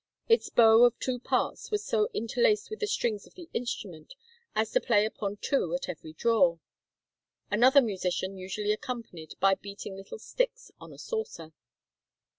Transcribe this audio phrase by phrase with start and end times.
[0.27, 4.15] Its bow of two parts was so interlaced with the strings of the instrument
[4.55, 6.57] as to play upon two at every draw.
[7.51, 11.53] Another musician usually accompanied by beating little sticks on a saucer.